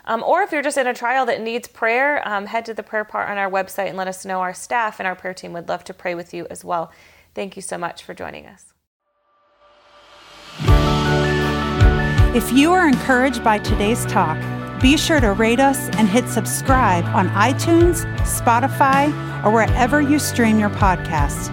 Um, 0.04 0.22
or 0.22 0.42
if 0.42 0.52
you're 0.52 0.62
just 0.62 0.78
in 0.78 0.86
a 0.86 0.94
trial 0.94 1.26
that 1.26 1.40
needs 1.40 1.66
prayer, 1.66 2.26
um, 2.26 2.46
head 2.46 2.64
to 2.66 2.74
the 2.74 2.84
prayer 2.84 3.04
part 3.04 3.28
on 3.28 3.36
our 3.36 3.50
website 3.50 3.88
and 3.88 3.96
let 3.96 4.06
us 4.06 4.24
know. 4.24 4.40
Our 4.40 4.54
staff 4.54 5.00
and 5.00 5.06
our 5.08 5.16
prayer 5.16 5.34
team 5.34 5.52
would 5.54 5.68
love 5.68 5.82
to 5.84 5.94
pray 5.94 6.14
with 6.14 6.32
you 6.32 6.46
as 6.50 6.64
well. 6.64 6.92
Thank 7.34 7.56
you 7.56 7.62
so 7.62 7.76
much 7.76 8.04
for 8.04 8.14
joining 8.14 8.46
us. 8.46 8.74
If 12.36 12.52
you 12.52 12.72
are 12.72 12.86
encouraged 12.86 13.42
by 13.42 13.58
today's 13.58 14.04
talk, 14.06 14.38
be 14.80 14.96
sure 14.96 15.20
to 15.20 15.32
rate 15.32 15.60
us 15.60 15.88
and 15.96 16.08
hit 16.08 16.28
subscribe 16.28 17.04
on 17.06 17.28
iTunes, 17.30 18.04
Spotify, 18.20 19.08
or 19.44 19.50
wherever 19.50 20.00
you 20.00 20.18
stream 20.18 20.58
your 20.58 20.70
podcasts. 20.70 21.52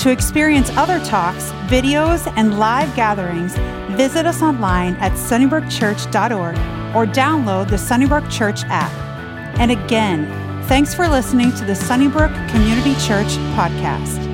To 0.00 0.10
experience 0.10 0.70
other 0.70 0.98
talks, 1.04 1.50
videos, 1.68 2.32
and 2.36 2.58
live 2.58 2.94
gatherings, 2.96 3.54
visit 3.96 4.26
us 4.26 4.42
online 4.42 4.94
at 4.96 5.12
sunnybrookchurch.org 5.12 6.56
or 6.96 7.06
download 7.06 7.70
the 7.70 7.78
Sunnybrook 7.78 8.28
Church 8.28 8.64
app. 8.64 8.90
And 9.58 9.70
again, 9.70 10.26
thanks 10.64 10.94
for 10.94 11.08
listening 11.08 11.52
to 11.54 11.64
the 11.64 11.74
Sunnybrook 11.74 12.32
Community 12.48 12.94
Church 12.94 13.36
podcast. 13.54 14.31